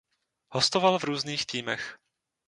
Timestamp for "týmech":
1.45-1.97